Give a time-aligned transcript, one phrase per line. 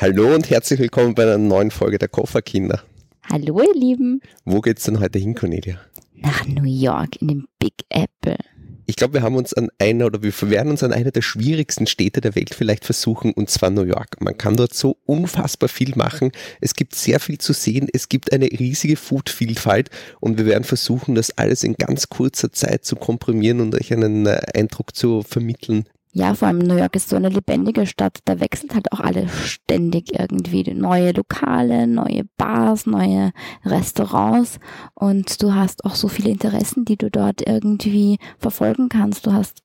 [0.00, 2.84] Hallo und herzlich willkommen bei einer neuen Folge der Kofferkinder.
[3.28, 4.20] Hallo ihr Lieben.
[4.44, 5.80] Wo geht's denn heute hin, Cornelia?
[6.14, 8.36] Nach New York in den Big Apple.
[8.86, 11.88] Ich glaube, wir haben uns an einer oder wir werden uns an einer der schwierigsten
[11.88, 14.20] Städte der Welt vielleicht versuchen, und zwar New York.
[14.20, 16.30] Man kann dort so unfassbar viel machen.
[16.60, 17.88] Es gibt sehr viel zu sehen.
[17.92, 19.90] Es gibt eine riesige Food-Vielfalt
[20.20, 24.26] und wir werden versuchen, das alles in ganz kurzer Zeit zu komprimieren und euch einen
[24.26, 25.86] äh, Eindruck zu vermitteln,
[26.18, 28.18] ja, vor allem New York ist so eine lebendige Stadt.
[28.24, 33.30] Da wechselt halt auch alles ständig irgendwie neue Lokale, neue Bars, neue
[33.64, 34.58] Restaurants.
[34.94, 39.26] Und du hast auch so viele Interessen, die du dort irgendwie verfolgen kannst.
[39.26, 39.62] Du hast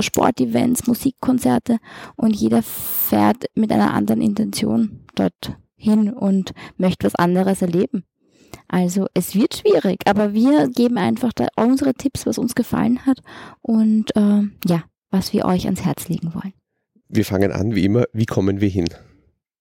[0.00, 1.76] Sportevents, Musikkonzerte
[2.16, 8.04] und jeder fährt mit einer anderen Intention dort hin und möchte was anderes erleben.
[8.66, 13.18] Also es wird schwierig, aber wir geben einfach da unsere Tipps, was uns gefallen hat
[13.60, 16.52] und äh, ja, was wir euch ans Herz legen wollen.
[17.08, 18.04] Wir fangen an, wie immer.
[18.12, 18.88] Wie kommen wir hin?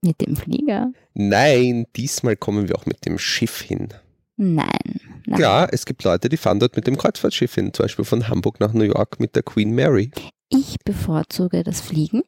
[0.02, 0.92] Mit dem Flieger?
[1.14, 3.90] Nein, diesmal kommen wir auch mit dem Schiff hin.
[4.38, 5.00] Nein.
[5.28, 5.38] nein.
[5.38, 8.60] Klar, es gibt Leute, die fahren dort mit dem Kreuzfahrtschiff hin, zum Beispiel von Hamburg
[8.60, 10.10] nach New York mit der Queen Mary.
[10.50, 12.24] Ich bevorzuge das Fliegen.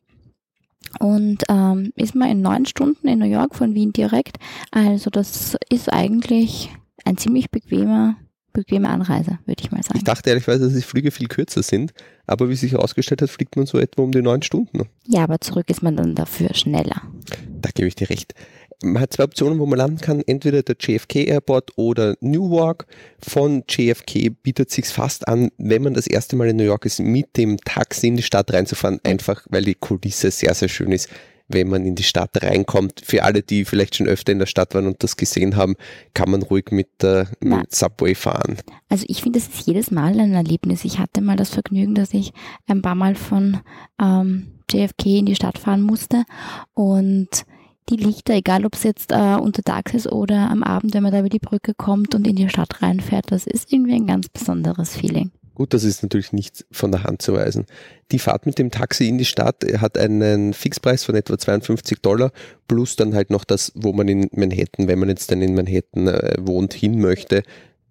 [1.00, 4.38] Und ähm, ist mal in neun Stunden in New York von Wien direkt.
[4.70, 6.70] Also das ist eigentlich
[7.06, 8.16] ein ziemlich bequemer
[8.54, 9.98] bequeme Anreise, würde ich mal sagen.
[9.98, 11.94] Ich dachte ehrlicherweise, dass die Flüge viel kürzer sind,
[12.28, 14.88] aber wie sich herausgestellt hat, fliegt man so etwa um die neun Stunden.
[15.08, 17.02] Ja, aber zurück ist man dann dafür schneller.
[17.62, 18.34] Da gebe ich dir recht.
[18.82, 22.86] Man hat zwei Optionen, wo man landen kann, entweder der JFK Airport oder Newark.
[23.20, 27.00] Von JFK bietet sich fast an, wenn man das erste Mal in New York ist,
[27.00, 31.10] mit dem Taxi in die Stadt reinzufahren, einfach weil die Kulisse sehr, sehr schön ist
[31.48, 33.02] wenn man in die Stadt reinkommt.
[33.04, 35.76] Für alle, die vielleicht schon öfter in der Stadt waren und das gesehen haben,
[36.14, 38.58] kann man ruhig mit, äh, mit Subway fahren.
[38.90, 40.86] Also ich finde, das ist jedes Mal ein Erlebnis.
[40.86, 42.32] Ich hatte mal das Vergnügen, dass ich
[42.68, 43.60] ein paar Mal von
[44.02, 46.24] ähm, JFK in die Stadt fahren musste
[46.74, 47.46] und
[47.90, 51.20] die Lichter, egal ob es jetzt äh, untertags ist oder am Abend, wenn man da
[51.20, 54.96] über die Brücke kommt und in die Stadt reinfährt, das ist irgendwie ein ganz besonderes
[54.96, 55.32] Feeling.
[55.56, 57.66] Gut, das ist natürlich nicht von der Hand zu weisen.
[58.12, 62.32] Die Fahrt mit dem Taxi in die Stadt hat einen Fixpreis von etwa 52 Dollar
[62.68, 66.08] plus dann halt noch das, wo man in Manhattan, wenn man jetzt dann in Manhattan
[66.08, 67.44] äh, wohnt, hin möchte,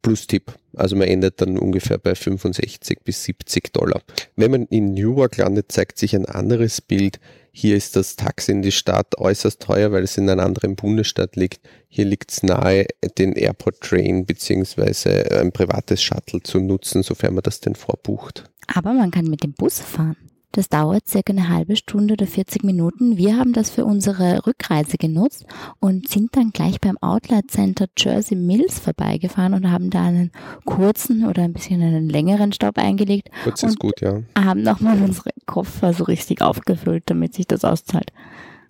[0.03, 0.53] plus Tipp.
[0.77, 4.03] Also man endet dann ungefähr bei 65 bis 70 Dollar.
[4.37, 7.21] Wenn man in Newark landet, zeigt sich ein anderes Bild.
[7.53, 11.37] Hier ist das Taxi in die Stadt äußerst teuer, weil es in einer anderen Bundesstadt
[11.37, 11.61] liegt.
[11.89, 12.87] Hier liegt es nahe,
[13.19, 15.39] den Airport Train bzw.
[15.39, 18.45] ein privates Shuttle zu nutzen, sofern man das denn vorbucht.
[18.75, 20.17] Aber man kann mit dem Bus fahren.
[20.53, 23.17] Das dauert circa eine halbe Stunde oder 40 Minuten.
[23.17, 25.47] Wir haben das für unsere Rückreise genutzt
[25.81, 30.31] und sind dann gleich beim Outlet Center Jersey Mills vorbeigefahren und haben da einen
[30.67, 33.31] kurzen oder ein bisschen einen längeren Stopp eingelegt.
[33.45, 34.23] Kurz ist gut, ja.
[34.39, 38.13] Haben nochmal unsere Koffer so richtig aufgefüllt, damit sich das auszahlt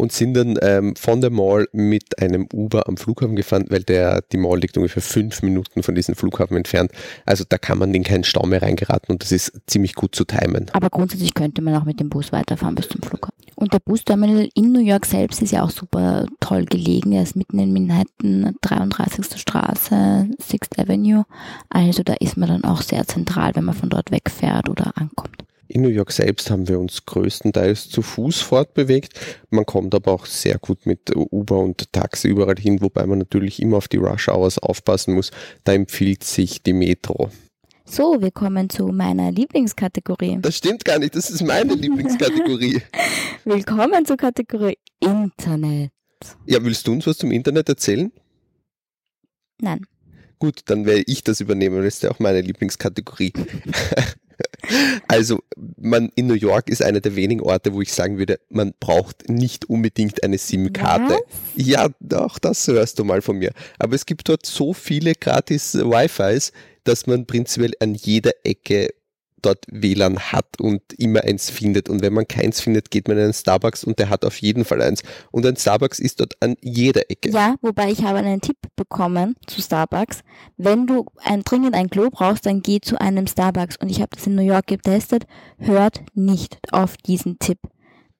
[0.02, 4.22] und sind dann ähm, von der Mall mit einem Uber am Flughafen gefahren, weil der,
[4.32, 6.90] die Mall liegt ungefähr fünf Minuten von diesem Flughafen entfernt.
[7.24, 10.24] Also da kann man in keinen Stau mehr reingeraten und das ist ziemlich gut zu
[10.24, 10.66] timen.
[10.72, 13.36] Aber grundsätzlich könnte man auch mit dem Bus weiterfahren bis zum Flughafen.
[13.54, 17.12] Und der Busterminal in New York selbst ist ja auch super toll gelegen.
[17.12, 19.40] Er ist mitten in Manhattan, 33.
[19.40, 21.24] Straße, 6th Avenue.
[21.68, 25.41] Also da ist man dann auch sehr zentral, wenn man von dort wegfährt oder ankommt.
[25.72, 29.18] In New York selbst haben wir uns größtenteils zu Fuß fortbewegt.
[29.48, 33.62] Man kommt aber auch sehr gut mit Uber und Taxi überall hin, wobei man natürlich
[33.62, 35.30] immer auf die Rush Hours aufpassen muss.
[35.64, 37.30] Da empfiehlt sich die Metro.
[37.86, 40.40] So, wir kommen zu meiner Lieblingskategorie.
[40.42, 42.82] Das stimmt gar nicht, das ist meine Lieblingskategorie.
[43.46, 45.90] Willkommen zur Kategorie Internet.
[46.44, 48.12] Ja, willst du uns was zum Internet erzählen?
[49.58, 49.86] Nein.
[50.38, 53.32] Gut, dann werde ich das übernehmen, das ist ja auch meine Lieblingskategorie.
[55.08, 55.40] Also,
[55.80, 59.28] man in New York ist einer der wenigen Orte, wo ich sagen würde, man braucht
[59.28, 61.18] nicht unbedingt eine SIM-Karte.
[61.56, 63.52] Ja, auch das hörst du mal von mir.
[63.78, 66.52] Aber es gibt dort so viele gratis Wi-Fis,
[66.84, 68.88] dass man prinzipiell an jeder Ecke
[69.42, 71.88] dort WLAN hat und immer eins findet.
[71.88, 74.64] Und wenn man keins findet, geht man in einen Starbucks und der hat auf jeden
[74.64, 75.02] Fall eins.
[75.30, 77.30] Und ein Starbucks ist dort an jeder Ecke.
[77.30, 80.20] Ja, wobei ich habe einen Tipp bekommen zu Starbucks.
[80.56, 83.76] Wenn du ein, dringend ein Klo brauchst, dann geh zu einem Starbucks.
[83.76, 85.24] Und ich habe das in New York getestet.
[85.58, 87.58] Hört nicht auf diesen Tipp.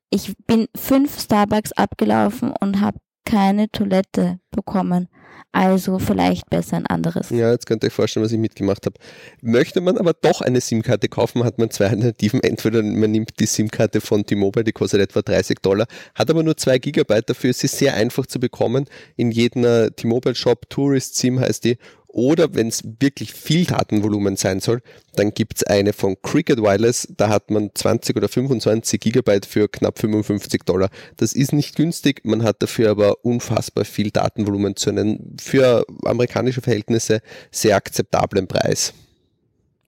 [0.09, 5.07] Ich bin fünf Starbucks abgelaufen und habe keine Toilette bekommen.
[5.51, 7.29] Also vielleicht besser ein anderes.
[7.29, 8.95] Ja, jetzt könnt ihr euch vorstellen, was ich mitgemacht habe.
[9.41, 12.41] Möchte man aber doch eine SIM-Karte kaufen, hat man zwei Alternativen.
[12.41, 16.57] Entweder man nimmt die SIM-Karte von T-Mobile, die kostet etwa 30 Dollar, hat aber nur
[16.57, 17.29] zwei Gigabyte.
[17.29, 18.85] Dafür ist sie sehr einfach zu bekommen.
[19.15, 21.77] In jedem T-Mobile-Shop, Tourist SIM heißt die.
[22.13, 24.83] Oder wenn es wirklich viel Datenvolumen sein soll,
[25.15, 29.67] dann gibt es eine von Cricket Wireless, da hat man 20 oder 25 Gigabyte für
[29.67, 30.89] knapp 55 Dollar.
[31.17, 36.61] Das ist nicht günstig, man hat dafür aber unfassbar viel Datenvolumen zu einem für amerikanische
[36.61, 38.93] Verhältnisse sehr akzeptablen Preis.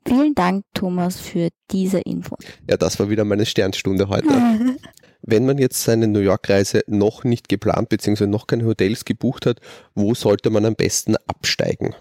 [0.08, 2.38] Vielen Dank, Thomas, für diese Info.
[2.68, 4.30] Ja, das war wieder meine Sternstunde heute.
[5.22, 8.26] Wenn man jetzt seine New York-Reise noch nicht geplant bzw.
[8.26, 9.60] noch keine Hotels gebucht hat,
[9.94, 11.94] wo sollte man am besten absteigen?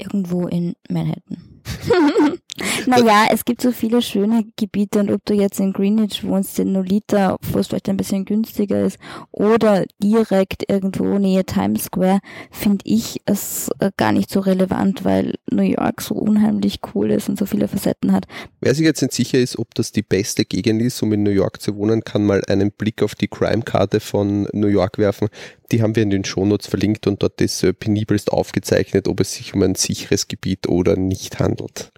[0.00, 1.60] Irgendwo in Manhattan.
[2.86, 6.72] naja, es gibt so viele schöne Gebiete und ob du jetzt in Greenwich wohnst, in
[6.72, 8.98] Nolita, wo es vielleicht ein bisschen günstiger ist,
[9.30, 12.20] oder direkt irgendwo nähe Times Square,
[12.50, 17.28] finde ich es äh, gar nicht so relevant, weil New York so unheimlich cool ist
[17.28, 18.26] und so viele Facetten hat.
[18.60, 21.30] Wer sich jetzt nicht sicher ist, ob das die beste Gegend ist, um in New
[21.30, 25.28] York zu wohnen, kann mal einen Blick auf die Crime-Karte von New York werfen.
[25.72, 29.34] Die haben wir in den Shownotes verlinkt und dort ist äh, penibelst aufgezeichnet, ob es
[29.34, 31.92] sich um ein sicheres Gebiet oder nicht handelt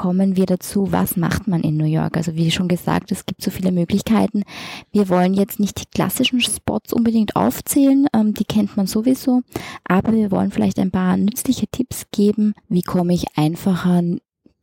[0.00, 2.16] kommen wir dazu, was macht man in New York?
[2.16, 4.44] Also wie schon gesagt, es gibt so viele Möglichkeiten.
[4.92, 9.42] Wir wollen jetzt nicht die klassischen Spots unbedingt aufzählen, ähm, die kennt man sowieso,
[9.84, 14.02] aber wir wollen vielleicht ein paar nützliche Tipps geben, wie komme ich einfacher,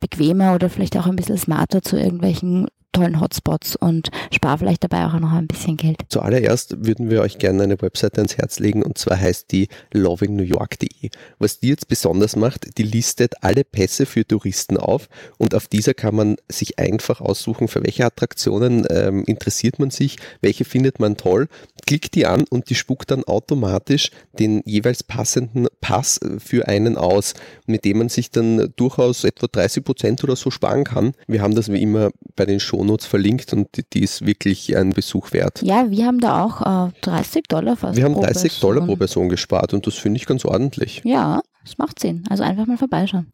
[0.00, 2.66] bequemer oder vielleicht auch ein bisschen smarter zu irgendwelchen
[2.98, 5.98] tollen Hotspots und spare vielleicht dabei auch noch ein bisschen Geld.
[6.08, 11.10] Zuallererst würden wir euch gerne eine Webseite ans Herz legen und zwar heißt die lovingnewyork.de.
[11.38, 15.08] Was die jetzt besonders macht, die listet alle Pässe für Touristen auf
[15.38, 20.16] und auf dieser kann man sich einfach aussuchen, für welche Attraktionen ähm, interessiert man sich,
[20.40, 21.48] welche findet man toll,
[21.86, 27.34] klickt die an und die spuckt dann automatisch den jeweils passenden Pass für einen aus,
[27.66, 31.12] mit dem man sich dann durchaus etwa 30 Prozent oder so sparen kann.
[31.28, 34.76] Wir haben das wie immer bei den Show Shownotes verlinkt und die, die, ist wirklich
[34.76, 35.62] einen Besuch wert.
[35.62, 37.96] Ja, wir haben da auch äh, 30 Dollar fast.
[37.96, 38.60] Wir haben 30 Person.
[38.60, 41.02] Dollar pro Person gespart und das finde ich ganz ordentlich.
[41.04, 42.24] Ja, das macht Sinn.
[42.30, 43.32] Also einfach mal vorbeischauen.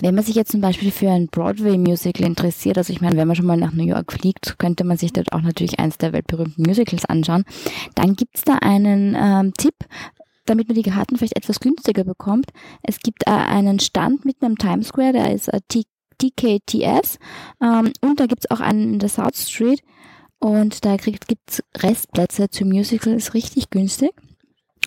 [0.00, 3.36] Wenn man sich jetzt zum Beispiel für ein Broadway-Musical interessiert, also ich meine, wenn man
[3.36, 6.64] schon mal nach New York fliegt, könnte man sich dort auch natürlich eins der weltberühmten
[6.66, 7.44] Musicals anschauen.
[7.94, 9.74] Dann gibt es da einen ähm, Tipp,
[10.46, 12.46] damit man die Karten vielleicht etwas günstiger bekommt.
[12.82, 15.60] Es gibt äh, einen Stand mitten am Times Square, der ist äh,
[16.22, 17.18] DKTS.
[17.60, 19.82] Ähm, und da gibt es auch einen in der South Street.
[20.38, 24.10] Und da gibt es Restplätze zum Musical, ist richtig günstig.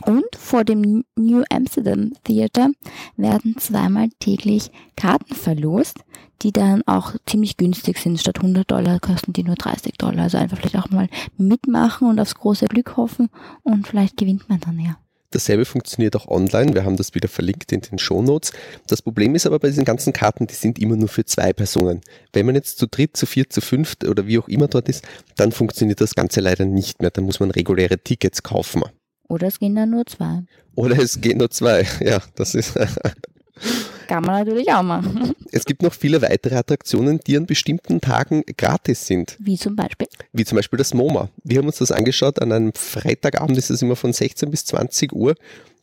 [0.05, 2.69] Und vor dem New Amsterdam Theater
[3.17, 5.97] werden zweimal täglich Karten verlost,
[6.41, 8.19] die dann auch ziemlich günstig sind.
[8.19, 10.23] Statt 100 Dollar kosten die nur 30 Dollar.
[10.23, 13.29] Also einfach vielleicht auch mal mitmachen und aufs große Glück hoffen
[13.63, 14.97] und vielleicht gewinnt man dann ja.
[15.31, 16.73] Dasselbe funktioniert auch online.
[16.73, 18.51] Wir haben das wieder verlinkt in den Shownotes.
[18.87, 22.01] Das Problem ist aber bei diesen ganzen Karten, die sind immer nur für zwei Personen.
[22.33, 25.05] Wenn man jetzt zu dritt, zu viert, zu fünft oder wie auch immer dort ist,
[25.35, 27.11] dann funktioniert das Ganze leider nicht mehr.
[27.11, 28.83] Dann muss man reguläre Tickets kaufen.
[29.27, 30.41] Oder es gehen dann nur zwei.
[30.75, 31.85] Oder es gehen nur zwei.
[31.99, 32.79] Ja, das ist.
[34.09, 35.35] Kann man natürlich auch machen.
[35.51, 39.35] Es gibt noch viele weitere Attraktionen, die an bestimmten Tagen gratis sind.
[39.39, 40.07] Wie zum Beispiel?
[40.31, 41.29] Wie zum Beispiel das MoMA.
[41.43, 42.39] Wir haben uns das angeschaut.
[42.39, 45.33] An einem Freitagabend ist es immer von 16 bis 20 Uhr.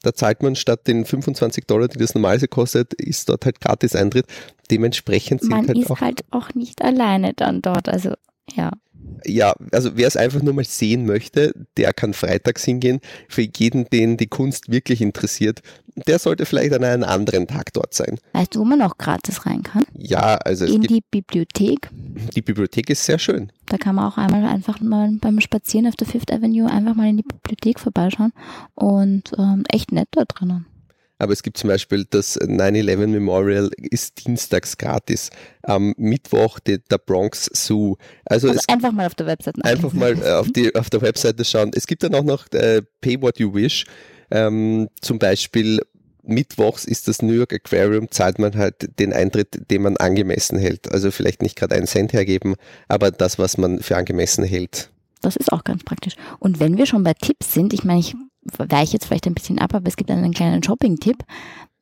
[0.03, 3.97] Da zahlt man statt den 25 Dollar, die das normalerweise kostet, ist dort halt gratis
[3.97, 4.27] Eintritt.
[4.71, 7.89] Dementsprechend sind man halt ist auch halt auch nicht alleine dann dort.
[7.89, 8.15] Also
[8.55, 8.71] ja
[9.25, 13.01] ja, also wer es einfach nur mal sehen möchte, der kann freitags hingehen.
[13.29, 15.63] Für jeden, den die Kunst wirklich interessiert,
[16.07, 18.19] der sollte vielleicht an einem anderen Tag dort sein.
[18.33, 19.85] Weißt du, wo man auch gratis rein kann?
[19.95, 21.89] Ja, also in die Bibliothek.
[22.35, 23.51] Die Bibliothek ist sehr schön.
[23.67, 27.09] Da kann man auch einmal einfach mal beim Spazieren auf der Fifth Avenue einfach mal
[27.09, 28.33] in die Bibliothek vorbeischauen
[28.75, 30.67] und ähm, echt nett da drinnen.
[31.19, 35.31] Aber es gibt zum Beispiel das 9-11 Memorial ist dienstags gratis.
[35.63, 37.97] Am Mittwoch die, der Bronx Zoo.
[38.25, 41.45] Also, also einfach mal auf der Webseite Einfach mal äh, auf, die, auf der Webseite
[41.45, 41.71] schauen.
[41.75, 43.85] Es gibt dann auch noch äh, Pay What You Wish.
[44.31, 45.81] Ähm, zum Beispiel
[46.27, 50.91] Mittwochs ist das New York Aquarium, zahlt man halt den Eintritt, den man angemessen hält.
[50.91, 52.57] Also vielleicht nicht gerade einen Cent hergeben,
[52.89, 54.91] aber das, was man für angemessen hält.
[55.23, 56.15] Das ist auch ganz praktisch.
[56.39, 58.15] Und wenn wir schon bei Tipps sind, ich meine, ich
[58.59, 61.25] weiche jetzt vielleicht ein bisschen ab, aber es gibt einen kleinen Shopping-Tipp.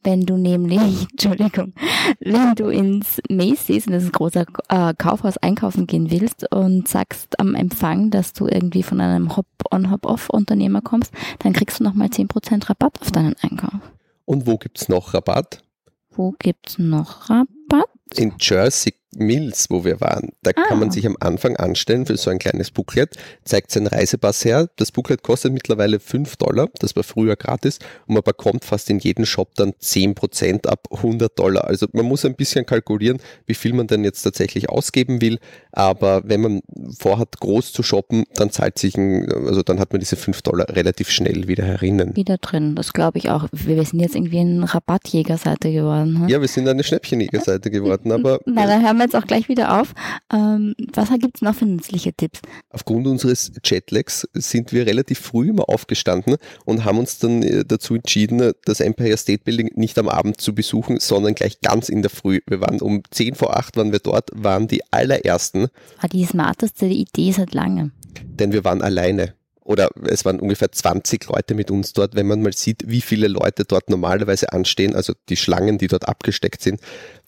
[0.03, 0.79] Wenn du nämlich,
[1.11, 1.73] Entschuldigung,
[2.21, 7.55] wenn du ins Macy's, in das große äh, Kaufhaus einkaufen gehen willst und sagst am
[7.55, 13.01] Empfang, dass du irgendwie von einem Hop-on, Hop-off-Unternehmer kommst, dann kriegst du nochmal 10% Rabatt
[13.01, 13.81] auf deinen Einkauf.
[14.27, 15.63] Und wo gibt's noch Rabatt?
[16.11, 17.89] Wo gibt's noch Rabatt?
[18.15, 20.63] In Jersey Mills, wo wir waren, da ah.
[20.69, 24.69] kann man sich am Anfang anstellen für so ein kleines Booklet, zeigt sein Reisepass her.
[24.77, 28.99] Das Booklet kostet mittlerweile 5 Dollar, das war früher gratis und man bekommt fast in
[28.99, 31.65] jedem Shop dann 10% ab 100 Dollar.
[31.65, 35.39] Also man muss ein bisschen kalkulieren, wie viel man denn jetzt tatsächlich ausgeben will,
[35.73, 36.61] aber wenn man
[36.99, 40.69] vorhat, groß zu shoppen, dann zahlt sich ein, also dann hat man diese 5 Dollar
[40.69, 42.15] relativ schnell wieder herinnen.
[42.17, 43.47] Wieder drin, das glaube ich auch.
[43.53, 46.21] Wir sind jetzt irgendwie eine Rabattjägerseite geworden.
[46.21, 46.29] Hm?
[46.29, 48.41] Ja, wir sind eine Schnäppchenjägerseite geworden, aber...
[48.47, 49.95] Na, da hören wir jetzt auch gleich wieder auf.
[50.33, 52.41] Ähm, was gibt es noch für nützliche Tipps?
[52.71, 57.95] Aufgrund unseres Jetlags sind wir relativ früh immer aufgestanden und haben uns dann äh, dazu
[57.95, 62.11] entschieden, das Empire State Building nicht am Abend zu besuchen, sondern gleich ganz in der
[62.11, 62.41] Früh.
[62.47, 65.69] Wir waren um 10 vor 8 waren wir dort, waren die allerersten.
[66.01, 67.93] War die smarteste Idee seit langem.
[68.23, 69.35] Denn wir waren alleine
[69.65, 72.15] oder es waren ungefähr 20 Leute mit uns dort.
[72.15, 76.07] Wenn man mal sieht, wie viele Leute dort normalerweise anstehen, also die Schlangen, die dort
[76.07, 76.81] abgesteckt sind,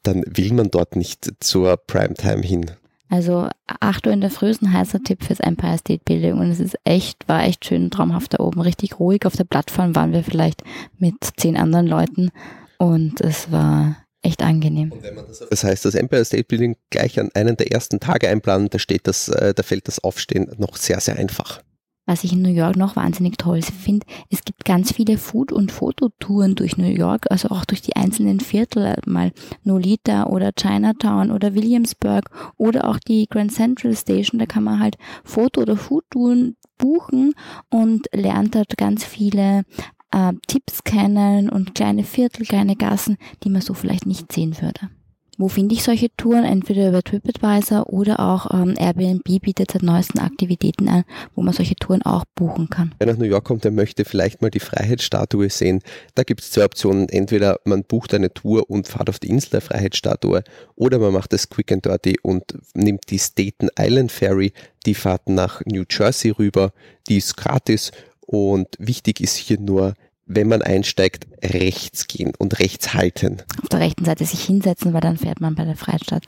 [0.06, 2.70] dann will man dort nicht zur Primetime hin.
[3.08, 6.50] Also 8 Uhr in der Früh ist ein heißer Tipp fürs Empire State Building und
[6.50, 9.26] es ist echt, war echt schön traumhaft da oben, richtig ruhig.
[9.26, 10.64] Auf der Plattform waren wir vielleicht
[10.98, 12.30] mit zehn anderen Leuten
[12.78, 14.92] und es war echt angenehm.
[15.28, 18.80] Das, das, heißt, das Empire State Building gleich an einen der ersten Tage einplanen, da
[18.80, 21.62] steht das, äh, da fällt das Aufstehen noch sehr, sehr einfach.
[22.06, 25.72] Was ich in New York noch wahnsinnig toll finde, es gibt ganz viele Food- und
[25.72, 29.32] Fototouren durch New York, also auch durch die einzelnen Viertel, mal
[29.64, 34.96] Nolita oder Chinatown oder Williamsburg oder auch die Grand Central Station, da kann man halt
[35.24, 37.34] Foto- oder Foodtouren buchen
[37.70, 39.64] und lernt dort ganz viele
[40.12, 44.90] äh, Tipps kennen und kleine Viertel, kleine Gassen, die man so vielleicht nicht sehen würde.
[45.38, 46.44] Wo finde ich solche Touren?
[46.44, 51.76] Entweder über TripAdvisor oder auch ähm, Airbnb bietet seit neuesten Aktivitäten an, wo man solche
[51.76, 52.94] Touren auch buchen kann.
[52.98, 55.82] Wer nach New York kommt, der möchte vielleicht mal die Freiheitsstatue sehen.
[56.14, 57.08] Da gibt es zwei Optionen.
[57.08, 60.42] Entweder man bucht eine Tour und fahrt auf die Insel der Freiheitsstatue
[60.74, 64.52] oder man macht es quick and dirty und nimmt die Staten Island Ferry,
[64.86, 66.72] die fahrt nach New Jersey rüber.
[67.08, 69.94] Die ist gratis und wichtig ist hier nur,
[70.26, 73.42] wenn man einsteigt, rechts gehen und rechts halten.
[73.62, 76.24] Auf der rechten Seite sich hinsetzen, weil dann fährt man bei der Freistadt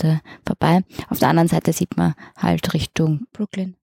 [0.47, 0.83] vorbei.
[1.09, 3.75] Auf der anderen Seite sieht man halt Richtung Brooklyn.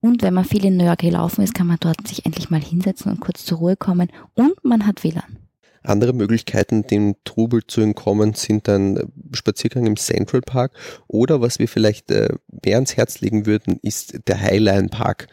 [0.00, 2.60] Und wenn man viel in New York gelaufen ist, kann man dort sich endlich mal
[2.60, 4.10] hinsetzen und kurz zur Ruhe kommen.
[4.34, 5.38] Und man hat WLAN.
[5.82, 10.72] Andere Möglichkeiten, dem Trubel zu entkommen, sind dann Spaziergang im Central Park
[11.06, 12.28] oder was wir vielleicht äh,
[12.64, 15.28] mehr ans Herz legen würden, ist der Highline Park.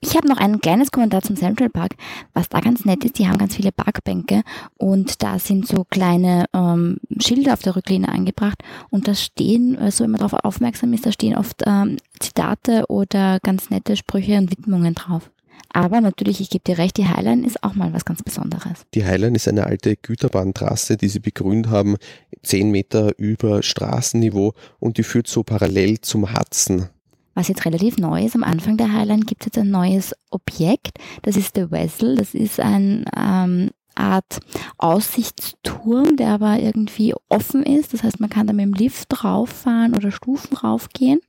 [0.00, 1.92] Ich habe noch ein kleines Kommentar zum Central Park.
[2.34, 4.42] Was da ganz nett ist, die haben ganz viele Parkbänke
[4.76, 10.04] und da sind so kleine ähm, Schilder auf der Rücklehne angebracht und da stehen, also
[10.04, 14.50] wenn man darauf aufmerksam ist, da stehen oft ähm, Zitate oder ganz nette Sprüche und
[14.50, 15.30] Widmungen drauf.
[15.72, 18.86] Aber natürlich, ich gebe dir recht, die Highline ist auch mal was ganz Besonderes.
[18.94, 21.96] Die Highline ist eine alte Güterbahntrasse, die sie begrünt haben,
[22.42, 26.88] zehn Meter über Straßenniveau und die führt so parallel zum Hudson.
[27.36, 30.98] Was jetzt relativ neu ist, am Anfang der Highline gibt es jetzt ein neues Objekt.
[31.20, 32.16] Das ist der Wessel.
[32.16, 34.40] Das ist ein ähm, Art
[34.78, 37.92] Aussichtsturm, der aber irgendwie offen ist.
[37.92, 41.20] Das heißt, man kann da mit dem Lift rauffahren oder Stufen raufgehen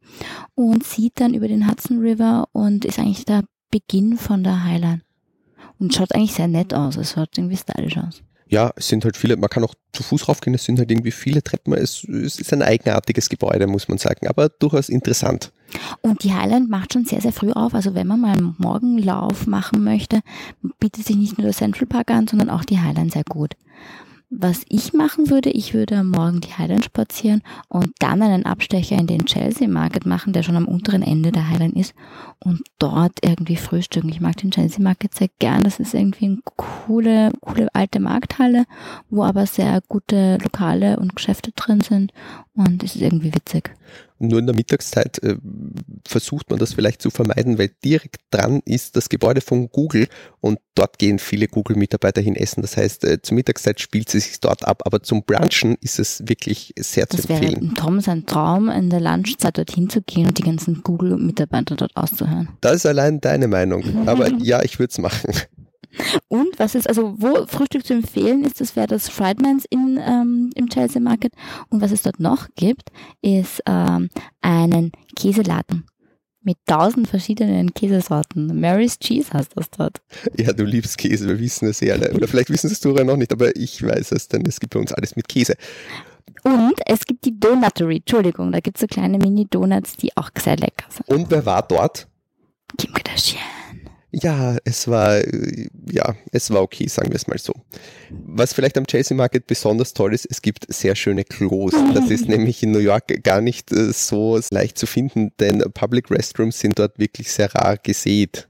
[0.55, 5.01] und sieht dann über den Hudson River und ist eigentlich der Beginn von der Highline.
[5.77, 6.95] Und schaut eigentlich sehr nett aus.
[6.95, 10.27] Es schaut irgendwie stylisch aus ja, es sind halt viele, man kann auch zu Fuß
[10.27, 11.73] raufgehen, es sind halt irgendwie viele Treppen.
[11.73, 15.51] Es, es, ist ein eigenartiges Gebäude, muss man sagen, aber durchaus interessant.
[16.01, 17.73] Und die Highland macht schon sehr, sehr früh auf.
[17.73, 20.21] Also wenn man mal einen Morgenlauf machen möchte,
[20.79, 23.55] bietet sich nicht nur der Central Park an, sondern auch die Highland sehr gut.
[24.29, 28.97] Was ich machen würde, ich würde am Morgen die Highland spazieren und dann einen Abstecher
[28.97, 31.95] in den Chelsea Market machen, der schon am unteren Ende der Highland ist
[32.39, 34.09] und dort irgendwie frühstücken.
[34.09, 35.63] Ich mag den Chelsea Market sehr gern.
[35.63, 38.65] Das ist irgendwie eine coole, coole alte Markthalle,
[39.09, 42.11] wo aber sehr gute Lokale und Geschäfte drin sind
[42.53, 43.71] und es ist irgendwie witzig.
[44.19, 45.35] Nur in der Mittagszeit äh,
[46.07, 50.07] versucht man das vielleicht zu vermeiden, weil direkt dran ist das Gebäude von Google
[50.39, 52.61] und dort gehen viele Google-Mitarbeiter hin essen.
[52.61, 56.23] Das heißt, äh, zur Mittagszeit spielt sie sich dort ab, aber zum Brunchen ist es
[56.25, 57.61] wirklich sehr das zu empfehlen.
[57.61, 61.95] Wäre Tom sein Traum, in der Lunchzeit dorthin zu gehen und die ganzen Google-Mitarbeiter dort
[61.95, 62.49] auszuhören.
[62.61, 65.31] Das ist allein deine Meinung, aber ja, ich würde es machen.
[66.27, 70.51] Und was ist, also wo Frühstück zu empfehlen ist, das wäre das Friedmans in, ähm,
[70.55, 71.33] im Chelsea Market.
[71.69, 72.89] Und was es dort noch gibt,
[73.21, 74.09] ist ähm,
[74.41, 75.85] einen Käseladen
[76.47, 78.59] mit tausend verschiedenen Käsesorten.
[78.59, 80.01] Mary's Cheese heißt das dort.
[80.37, 82.13] Ja, du liebst Käse, wir wissen es ja alle.
[82.13, 84.79] Oder vielleicht wissen es du noch nicht, aber ich weiß es, denn es gibt bei
[84.79, 85.55] uns alles mit Käse.
[86.43, 90.55] Und es gibt die Donutery, Entschuldigung, da gibt es so kleine Mini-Donuts, die auch sehr
[90.55, 91.07] lecker sind.
[91.09, 92.07] Und wer war dort?
[92.77, 93.41] Kim Kardashian.
[94.21, 97.53] Ja, es war, äh, ja, es war okay, sagen wir es mal so.
[98.09, 101.73] Was vielleicht am Chelsea Market besonders toll ist, es gibt sehr schöne Klos.
[101.93, 106.09] Das ist nämlich in New York gar nicht äh, so leicht zu finden, denn Public
[106.09, 108.47] Restrooms sind dort wirklich sehr rar gesät.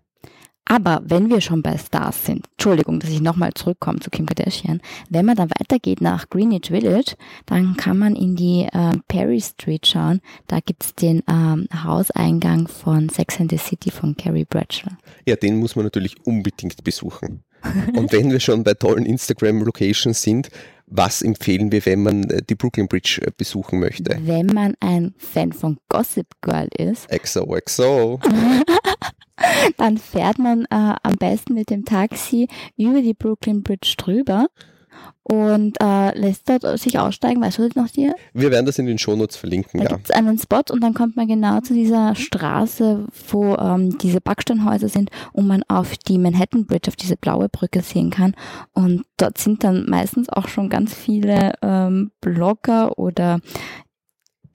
[0.69, 4.81] Aber wenn wir schon bei Stars sind, Entschuldigung, dass ich nochmal zurückkomme zu Kim Kardashian,
[5.09, 9.87] wenn man dann weitergeht nach Greenwich Village, dann kann man in die äh, Perry Street
[9.87, 10.19] schauen.
[10.47, 14.91] Da gibt's den ähm, Hauseingang von Sex and the City von Carrie Bradshaw.
[15.25, 17.43] Ja, den muss man natürlich unbedingt besuchen.
[17.95, 20.49] Und wenn wir schon bei tollen Instagram-Locations sind,
[20.87, 24.17] was empfehlen wir, wenn man äh, die Brooklyn Bridge äh, besuchen möchte?
[24.21, 27.07] Wenn man ein Fan von Gossip Girl ist.
[27.23, 28.19] XOXO.
[29.77, 34.47] dann fährt man äh, am besten mit dem Taxi über die Brooklyn Bridge drüber
[35.23, 37.41] und äh, lässt dort sich aussteigen.
[37.41, 38.15] Weißt du das noch dir?
[38.33, 39.95] Wir werden das in den Shownotes verlinken, da ja.
[39.95, 44.21] gibt es einen Spot und dann kommt man genau zu dieser Straße, wo ähm, diese
[44.21, 48.35] Backsteinhäuser sind und man auf die Manhattan Bridge, auf diese blaue Brücke sehen kann.
[48.73, 53.39] Und dort sind dann meistens auch schon ganz viele ähm, Blogger oder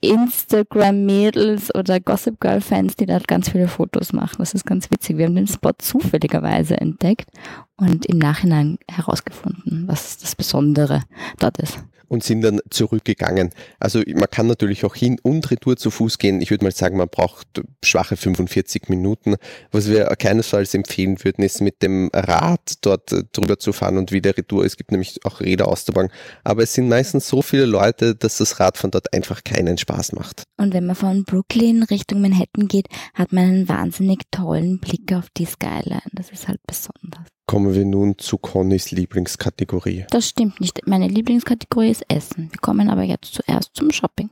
[0.03, 4.35] Instagram-Mädels oder Gossip Girl-Fans, die da ganz viele Fotos machen.
[4.39, 5.17] Das ist ganz witzig.
[5.17, 7.29] Wir haben den Spot zufälligerweise entdeckt
[7.77, 11.01] und im Nachhinein herausgefunden, was das Besondere
[11.39, 11.79] dort ist
[12.13, 13.49] und sind dann zurückgegangen.
[13.79, 16.41] Also man kann natürlich auch hin und retour zu Fuß gehen.
[16.41, 17.47] Ich würde mal sagen, man braucht
[17.83, 19.35] schwache 45 Minuten.
[19.71, 24.37] Was wir keinesfalls empfehlen würden, ist mit dem Rad dort drüber zu fahren und wieder
[24.37, 24.63] retour.
[24.63, 26.09] Es gibt nämlich auch Räder auszubauen.
[26.43, 30.11] Aber es sind meistens so viele Leute, dass das Rad von dort einfach keinen Spaß
[30.13, 30.43] macht.
[30.57, 35.25] Und wenn man von Brooklyn Richtung Manhattan geht, hat man einen wahnsinnig tollen Blick auf
[35.35, 36.03] die Skyline.
[36.11, 37.25] Das ist halt besonders.
[37.45, 40.05] Kommen wir nun zu Connys Lieblingskategorie.
[40.09, 40.87] Das stimmt nicht.
[40.87, 42.49] Meine Lieblingskategorie ist Essen.
[42.51, 44.29] Wir kommen aber jetzt zuerst zum Shopping.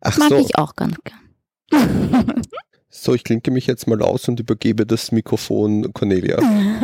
[0.00, 0.36] Ach Mag so.
[0.36, 2.42] ich auch ganz gern.
[2.94, 6.38] So, ich klinke mich jetzt mal aus und übergebe das Mikrofon Cornelia.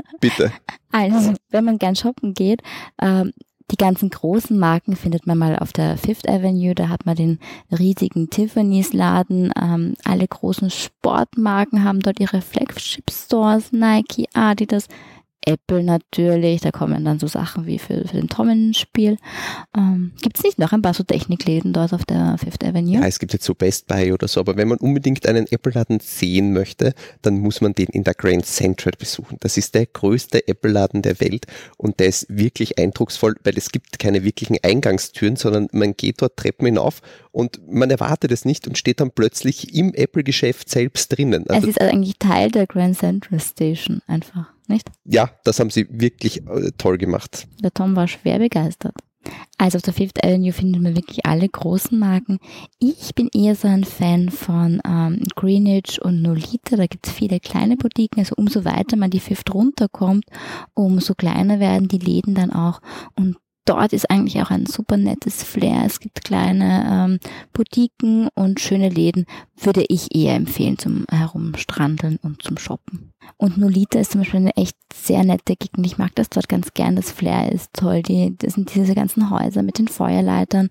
[0.21, 0.51] Bitte.
[0.91, 2.63] Also, wenn man gern shoppen geht,
[2.99, 3.35] ähm,
[3.71, 7.39] die ganzen großen Marken findet man mal auf der Fifth Avenue, da hat man den
[7.71, 14.89] riesigen Tiffany's Laden, ähm, alle großen Sportmarken haben dort ihre Flagship Stores, Nike, Adidas,
[15.49, 19.17] Apple natürlich, da kommen dann so Sachen wie für, für den Trommelspiel.
[19.77, 23.01] Ähm, Gibt es nicht noch ein paar so Technikläden dort auf der Fifth Avenue?
[23.01, 26.01] Ja, es gibt jetzt so Best Buy oder so, aber wenn man unbedingt einen Apple-Laden
[26.01, 29.39] sehen möchte, dann muss man den in der Grand Central besuchen.
[29.41, 31.47] Das ist der größte Apple-Laden der Welt
[31.79, 36.37] und der ist wirklich eindrucksvoll, weil es gibt keine wirklichen Eingangstüren, sondern man geht dort
[36.37, 37.01] Treppen hinauf
[37.33, 41.45] und man erwartet es nicht und steht dann plötzlich im Apple-Geschäft selbst drinnen.
[41.49, 44.89] es ist also eigentlich Teil der Grand Central Station einfach, nicht?
[45.05, 47.47] ja, das haben sie wirklich äh, toll gemacht.
[47.63, 48.95] Der Tom war schwer begeistert.
[49.59, 52.39] Also auf der Fifth Avenue findet man wirklich alle großen Marken.
[52.79, 56.77] Ich bin eher so ein Fan von ähm, Greenwich und Nolita.
[56.77, 58.21] Da gibt es viele kleine Boutiquen.
[58.21, 60.25] Also umso weiter man die Fifth runterkommt,
[60.75, 62.81] umso kleiner werden die Läden dann auch.
[63.17, 63.37] Und
[63.69, 65.83] dort ist eigentlich auch ein super nettes Flair.
[65.85, 67.19] Es gibt kleine ähm,
[67.53, 69.27] Boutiquen und schöne Läden.
[69.57, 73.13] Würde ich eher empfehlen zum Herumstrandeln und zum Shoppen.
[73.37, 75.87] Und Nolita ist zum Beispiel eine echt sehr nette Gegend.
[75.87, 76.97] Ich mag das dort ganz gern.
[76.97, 78.03] Das Flair ist toll.
[78.03, 80.71] Die, das sind diese ganzen Häuser mit den Feuerleitern.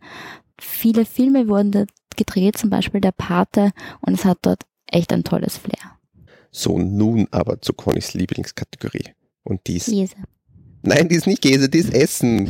[0.59, 3.71] Viele Filme wurden dort gedreht, zum Beispiel der Pate.
[4.01, 5.97] Und es hat dort echt ein tolles Flair.
[6.51, 9.13] So, nun aber zu Connys Lieblingskategorie.
[9.43, 9.85] Und dies.
[9.85, 10.15] Käse.
[10.87, 12.47] Nein, die ist nicht Käse, die ist Essen.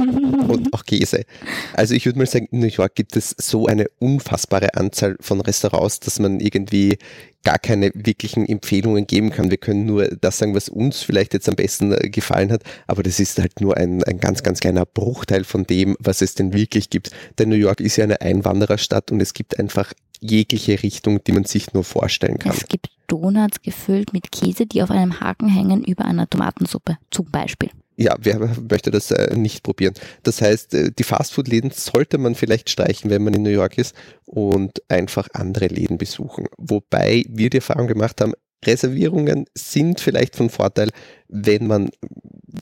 [0.47, 1.25] Und auch Käse.
[1.73, 5.41] Also ich würde mal sagen, in New York gibt es so eine unfassbare Anzahl von
[5.41, 6.97] Restaurants, dass man irgendwie
[7.43, 9.49] gar keine wirklichen Empfehlungen geben kann.
[9.49, 13.03] Wir können nur das sagen, was uns vielleicht jetzt am besten äh, gefallen hat, aber
[13.03, 16.53] das ist halt nur ein, ein ganz, ganz kleiner Bruchteil von dem, was es denn
[16.53, 17.11] wirklich gibt.
[17.39, 21.45] Denn New York ist ja eine Einwandererstadt und es gibt einfach jegliche Richtung, die man
[21.45, 22.51] sich nur vorstellen kann.
[22.51, 27.25] Es gibt Donuts gefüllt mit Käse, die auf einem Haken hängen über einer Tomatensuppe, zum
[27.31, 27.69] Beispiel.
[27.99, 29.95] Ja, wer möchte das äh, nicht probieren?
[30.21, 33.95] Das heißt, äh, die Fastfood-Läden sollte man vielleicht streichen, wenn man in New York ist
[34.25, 36.45] und einfach andere Läden besuchen.
[36.57, 38.33] Wobei wir die Erfahrung gemacht haben,
[38.63, 40.89] Reservierungen sind vielleicht von Vorteil,
[41.27, 41.89] wenn man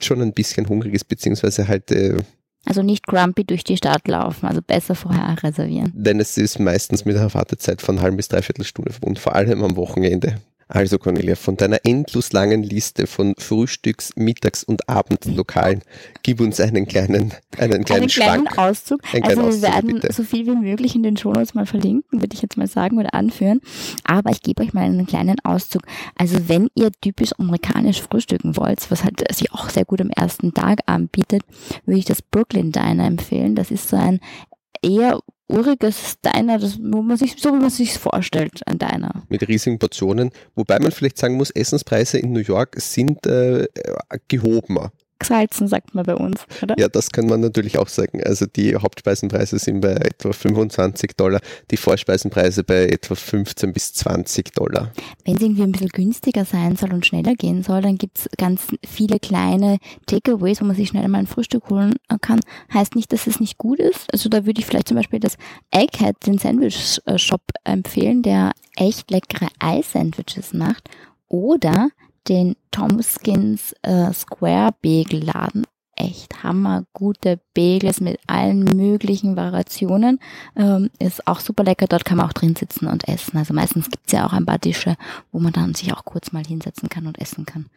[0.02, 2.18] schon ein bisschen hungrig ist, beziehungsweise halt äh,
[2.66, 5.92] Also nicht grumpy durch die Stadt laufen, also besser vorher reservieren.
[5.94, 9.64] denn es ist meistens mit einer Wartezeit von halb bis dreiviertel Stunde verbunden, vor allem
[9.64, 10.38] am Wochenende.
[10.68, 15.82] Also Cornelia, von deiner endlos langen Liste von Frühstücks-, Mittags- und Abendlokalen,
[16.24, 18.58] gib uns einen kleinen, einen kleinen Einen kleinen Schwank.
[18.58, 19.02] Auszug.
[19.14, 20.14] Einen Also kleinen wir Auszug, werden bitte.
[20.14, 23.14] so viel wie möglich in den Shownotes mal verlinken, würde ich jetzt mal sagen oder
[23.14, 23.62] anführen.
[24.04, 25.84] Aber ich gebe euch mal einen kleinen Auszug.
[26.16, 30.54] Also wenn ihr typisch amerikanisch frühstücken wollt, was halt sich auch sehr gut am ersten
[30.54, 31.44] Tag anbietet,
[31.86, 33.56] würde ich das Brooklyn Diner empfehlen.
[33.56, 34.20] Das ist so ein
[34.82, 39.24] eher uriges Diner, das, wo man sich, so wie man sich vorstellt, ein Diner.
[39.30, 43.68] Mit riesigen Portionen, wobei man vielleicht sagen muss, Essenspreise in New York sind äh,
[44.28, 46.76] gehobener gesalzen, sagt man bei uns, oder?
[46.78, 48.22] Ja, das kann man natürlich auch sagen.
[48.24, 51.40] Also die Hauptspeisenpreise sind bei etwa 25 Dollar,
[51.72, 54.92] die Vorspeisenpreise bei etwa 15 bis 20 Dollar.
[55.24, 58.30] Wenn es irgendwie ein bisschen günstiger sein soll und schneller gehen soll, dann gibt es
[58.38, 62.40] ganz viele kleine Takeaways, wo man sich schnell mal ein Frühstück holen kann.
[62.74, 64.12] Heißt nicht, dass es nicht gut ist.
[64.12, 65.38] Also da würde ich vielleicht zum Beispiel das
[65.72, 70.90] Egghead, den Sandwich-Shop empfehlen, der echt leckere Ei-Sandwiches macht.
[71.28, 71.90] Oder
[72.28, 75.66] den Tomskins äh, Square Begelladen.
[75.98, 80.20] Echt hammergute Bagels mit allen möglichen Variationen.
[80.58, 81.88] Ähm, ist auch super lecker.
[81.88, 83.38] Dort kann man auch drin sitzen und essen.
[83.38, 84.98] Also meistens gibt's ja auch ein paar Tische,
[85.32, 87.68] wo man dann sich auch kurz mal hinsetzen kann und essen kann.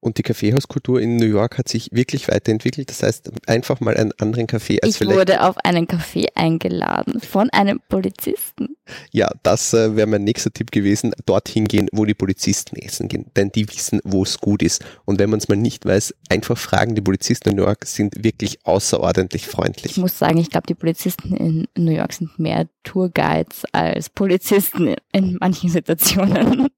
[0.00, 2.88] Und die Kaffeehauskultur in New York hat sich wirklich weiterentwickelt.
[2.88, 5.12] Das heißt, einfach mal einen anderen Kaffee als ich vielleicht.
[5.12, 8.76] Ich wurde auf einen Kaffee eingeladen von einem Polizisten.
[9.10, 11.12] Ja, das äh, wäre mein nächster Tipp gewesen.
[11.26, 13.26] Dorthin gehen, wo die Polizisten essen gehen.
[13.36, 14.84] Denn die wissen, wo es gut ist.
[15.04, 16.94] Und wenn man es mal nicht weiß, einfach fragen.
[16.94, 19.92] Die Polizisten in New York sind wirklich außerordentlich freundlich.
[19.92, 24.94] Ich muss sagen, ich glaube, die Polizisten in New York sind mehr Tourguides als Polizisten
[25.12, 26.68] in manchen Situationen.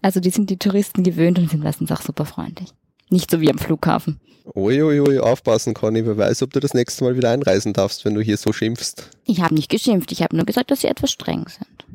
[0.00, 2.70] Also die sind die Touristen gewöhnt und sind meistens auch super freundlich.
[3.10, 4.20] Nicht so wie am Flughafen.
[4.54, 6.04] Uiuiui, ui, ui, aufpassen, Conny.
[6.04, 9.10] Wer weiß, ob du das nächste Mal wieder einreisen darfst, wenn du hier so schimpfst.
[9.24, 10.10] Ich habe nicht geschimpft.
[10.12, 11.86] Ich habe nur gesagt, dass sie etwas streng sind.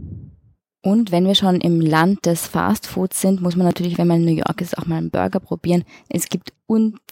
[0.81, 4.25] Und wenn wir schon im Land des Fastfoods sind, muss man natürlich, wenn man in
[4.25, 5.83] New York ist, auch mal einen Burger probieren.
[6.07, 6.53] Es gibt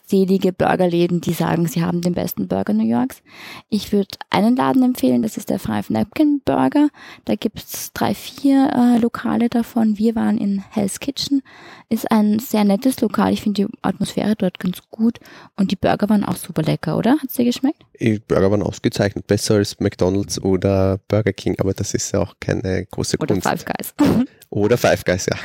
[0.05, 3.23] unzählige Burgerläden, die sagen, sie haben den besten Burger New Yorks.
[3.69, 6.89] Ich würde einen Laden empfehlen, das ist der Five Napkin Burger.
[7.25, 9.97] Da gibt's drei, vier äh, Lokale davon.
[9.97, 11.41] Wir waren in Hell's Kitchen.
[11.89, 13.33] Ist ein sehr nettes Lokal.
[13.33, 15.19] Ich finde die Atmosphäre dort ganz gut.
[15.55, 17.17] Und die Burger waren auch super lecker, oder?
[17.21, 17.83] Hat's dir geschmeckt?
[17.99, 19.25] Die Burger waren ausgezeichnet.
[19.27, 21.55] Besser als McDonalds oder Burger King.
[21.59, 23.31] Aber das ist ja auch keine große Kunst.
[23.31, 23.93] Oder Five Guys.
[24.49, 25.37] oder Five Guys, ja.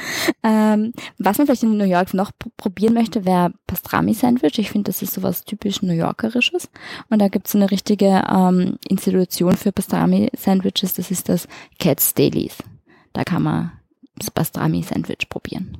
[0.43, 4.50] Ähm, was man vielleicht in New York noch probieren möchte, wäre Pastrami-Sandwich.
[4.59, 6.71] Ich finde, das ist sowas typisch New Yorkerisches.
[7.09, 10.95] Und da gibt es eine richtige ähm, Institution für Pastrami-Sandwiches.
[10.95, 12.57] Das ist das Cats Dailies.
[13.13, 13.73] Da kann man
[14.17, 15.79] das Pastrami-Sandwich probieren.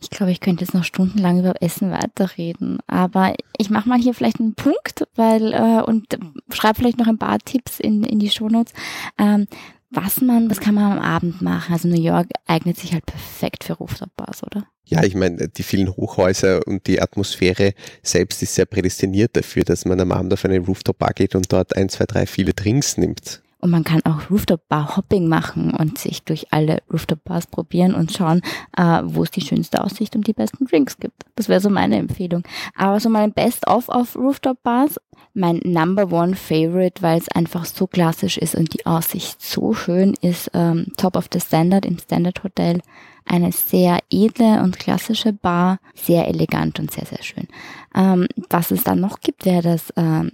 [0.00, 4.14] Ich glaube, ich könnte jetzt noch stundenlang über Essen weiterreden, aber ich mache mal hier
[4.14, 6.18] vielleicht einen Punkt, weil äh, und
[6.50, 8.72] schreibe vielleicht noch ein paar Tipps in, in die Shownotes.
[9.16, 9.46] Ähm,
[9.92, 11.72] was man, was kann man am Abend machen?
[11.72, 14.66] Also New York eignet sich halt perfekt für Rooftop-Bars, oder?
[14.84, 19.84] Ja, ich meine, die vielen Hochhäuser und die Atmosphäre selbst ist sehr prädestiniert dafür, dass
[19.84, 23.42] man am Abend auf eine Rooftop-Bar geht und dort ein, zwei, drei viele Drinks nimmt.
[23.62, 28.42] Und man kann auch Rooftop-Bar-Hopping machen und sich durch alle Rooftop-Bars probieren und schauen,
[28.76, 31.22] äh, wo es die schönste Aussicht und die besten Drinks gibt.
[31.36, 32.42] Das wäre so meine Empfehlung.
[32.74, 34.96] Aber so mein Best-of auf Rooftop-Bars,
[35.32, 40.14] mein Number One Favorite, weil es einfach so klassisch ist und die Aussicht so schön
[40.20, 42.80] ist, ähm, Top of the Standard im Standard Hotel
[43.24, 47.48] eine sehr edle und klassische Bar, sehr elegant und sehr, sehr schön.
[47.94, 50.32] Ähm, was es dann noch gibt, wäre das ähm,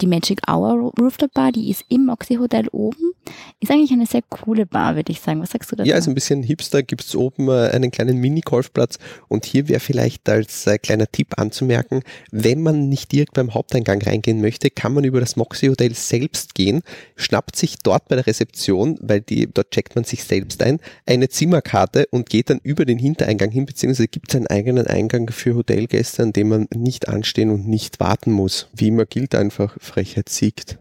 [0.00, 3.12] die Magic Hour Rooftop Bar, die ist im Oxy Hotel oben.
[3.60, 5.42] Ist eigentlich eine sehr coole Bar, würde ich sagen.
[5.42, 5.88] Was sagst du dazu?
[5.88, 8.98] Ja, also ein bisschen hipster gibt es oben äh, einen kleinen Mini-Golfplatz
[9.28, 14.00] und hier wäre vielleicht als äh, kleiner Tipp anzumerken, wenn man nicht direkt beim Haupteingang
[14.02, 16.82] reingehen möchte, kann man über das Moxie Hotel selbst gehen,
[17.16, 21.28] schnappt sich dort bei der Rezeption, weil die, dort checkt man sich selbst ein, eine
[21.28, 25.54] Zimmerkarte und geht dann über den Hintereingang hin, beziehungsweise gibt es einen eigenen Eingang für
[25.54, 28.68] Hotelgäste, an dem man nicht anstehen und nicht warten muss.
[28.72, 30.78] Wie immer gilt einfach, Frechheit siegt.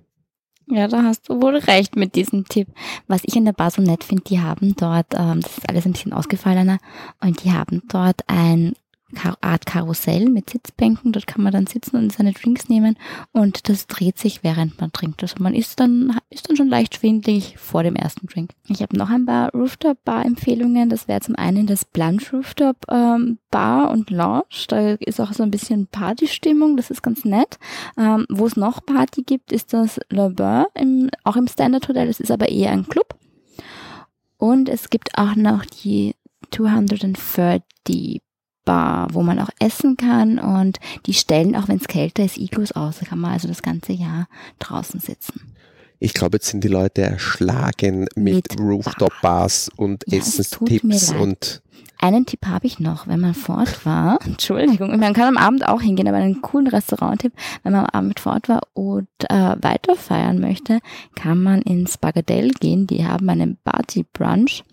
[0.72, 2.68] Ja, da hast du wohl recht mit diesem Tipp.
[3.08, 5.86] Was ich in der Bar so nett finde, die haben dort, ähm, das ist alles
[5.86, 6.78] ein bisschen ausgefallener,
[7.22, 8.74] und die haben dort ein
[9.42, 11.12] Art Karussell mit Sitzbänken.
[11.12, 12.98] Dort kann man dann sitzen und seine Drinks nehmen
[13.32, 15.24] und das dreht sich, während man trinkt.
[15.24, 18.52] Also man ist dann, ist dann schon leicht schwindlig vor dem ersten Drink.
[18.68, 20.90] Ich habe noch ein paar Rooftop-Bar-Empfehlungen.
[20.90, 24.44] Das wäre zum einen das Blanche Rooftop ähm, Bar und Lounge.
[24.68, 26.78] Da ist auch so ein bisschen Partystimmung.
[26.78, 27.58] Das ist ganz nett.
[27.98, 32.08] Ähm, Wo es noch Party gibt, ist das Le Beurre, im, auch im Standard Hotel.
[32.08, 33.16] Das ist aber eher ein Club.
[34.38, 36.16] Und es gibt auch noch die
[36.52, 38.22] 230
[38.70, 40.78] Bar, wo man auch essen kann und
[41.08, 43.00] die stellen, auch wenn es kälter ist, Iglus aus.
[43.00, 44.28] Da kann man also das ganze Jahr
[44.60, 45.56] draußen sitzen.
[45.98, 51.64] Ich glaube, jetzt sind die Leute erschlagen mit, mit Rooftop-Bars und ja, Essenstipps und
[51.98, 55.82] einen Tipp habe ich noch, wenn man fort war, Entschuldigung, man kann am Abend auch
[55.82, 60.40] hingehen, aber einen coolen Restaurant-Tipp, wenn man am Abend fort war und äh, weiter feiern
[60.40, 60.78] möchte,
[61.16, 64.64] kann man ins Bagatelle gehen, die haben einen Party-Brunch,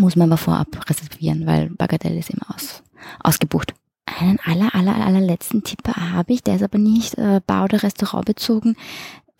[0.00, 2.82] muss man aber vorab reservieren, weil Bagatelle ist immer aus
[3.22, 3.74] ausgebucht.
[4.04, 8.26] Einen aller, aller, allerletzten Tipp habe ich, der ist aber nicht äh, Bar- oder Restaurant
[8.26, 8.76] bezogen.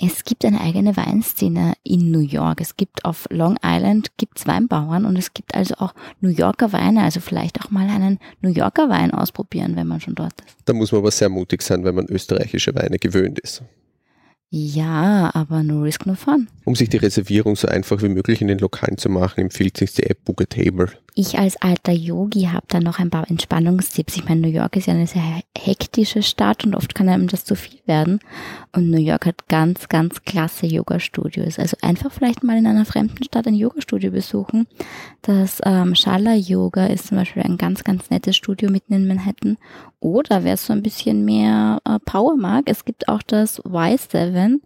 [0.03, 2.63] Es gibt eine eigene Weinszene in New York.
[2.63, 7.03] Es gibt auf Long Island gibt's Weinbauern und es gibt also auch New Yorker Weine.
[7.03, 10.57] Also vielleicht auch mal einen New Yorker Wein ausprobieren, wenn man schon dort ist.
[10.65, 13.63] Da muss man aber sehr mutig sein, wenn man österreichische Weine gewöhnt ist.
[14.49, 16.49] Ja, aber no risk, no fun.
[16.65, 19.93] Um sich die Reservierung so einfach wie möglich in den Lokalen zu machen, empfiehlt sich
[19.93, 20.89] die App Book a Table.
[21.15, 24.17] Ich als alter Yogi habe da noch ein paar Entspannungstipps.
[24.17, 27.45] Ich meine, New York ist ja eine sehr hektische Stadt und oft kann einem das
[27.45, 28.21] zu viel werden.
[28.73, 31.59] Und New York hat ganz, ganz klasse Yoga-Studios.
[31.59, 34.67] Also einfach vielleicht mal in einer fremden Stadt ein Yoga-Studio besuchen.
[35.23, 39.59] Das ähm, Shala Yoga ist zum Beispiel ein ganz, ganz nettes Studio mitten in Manhattan.
[39.99, 44.61] Oder wer so ein bisschen mehr äh, Power mag, es gibt auch das Y7.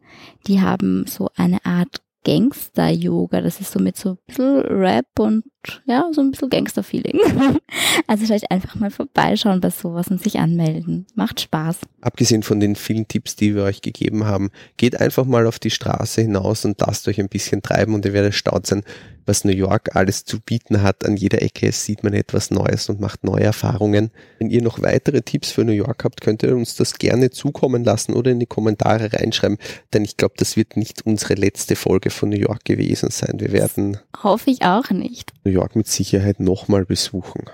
[0.46, 3.40] Die haben so eine Art Gangster-Yoga.
[3.40, 5.44] Das ist so mit so ein bisschen Rap und
[5.86, 7.18] ja, so ein bisschen Gangster-Feeling.
[8.06, 11.06] Also vielleicht einfach mal vorbeischauen bei sowas und sich anmelden.
[11.14, 11.78] Macht Spaß.
[12.00, 15.70] Abgesehen von den vielen Tipps, die wir euch gegeben haben, geht einfach mal auf die
[15.70, 18.82] Straße hinaus und lasst euch ein bisschen treiben und ihr werdet erstaunt sein,
[19.26, 21.04] was New York alles zu bieten hat.
[21.04, 24.10] An jeder Ecke sieht man etwas Neues und macht neue Erfahrungen.
[24.38, 27.84] Wenn ihr noch weitere Tipps für New York habt, könnt ihr uns das gerne zukommen
[27.84, 29.58] lassen oder in die Kommentare reinschreiben,
[29.92, 33.34] denn ich glaube, das wird nicht unsere letzte Folge von New York gewesen sein.
[33.38, 33.98] Wir werden.
[34.22, 35.32] Hoffe ich auch nicht.
[35.44, 37.44] New York mit Sicherheit nochmal besuchen.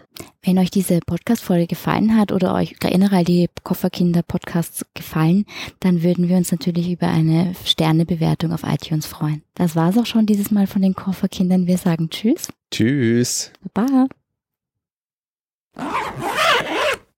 [0.43, 5.45] Wenn euch diese Podcast-Folge gefallen hat oder euch generell die Kofferkinder-Podcasts gefallen,
[5.81, 9.43] dann würden wir uns natürlich über eine Sternebewertung auf iTunes freuen.
[9.55, 11.67] Das war's auch schon dieses Mal von den Kofferkindern.
[11.67, 12.49] Wir sagen Tschüss.
[12.71, 13.53] Tschüss.
[13.75, 14.07] Baba.